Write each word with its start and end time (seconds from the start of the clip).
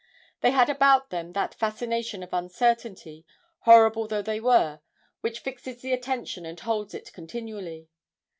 They 0.39 0.49
had 0.49 0.67
about 0.67 1.11
them 1.11 1.33
that 1.33 1.53
fascination 1.53 2.23
of 2.23 2.33
uncertainty, 2.33 3.23
horrible 3.59 4.07
though 4.07 4.23
they 4.23 4.39
were, 4.39 4.79
which 5.19 5.41
fixes 5.41 5.83
the 5.83 5.93
attention 5.93 6.43
and 6.43 6.59
holds 6.59 6.95
it 6.95 7.13
continually. 7.13 7.87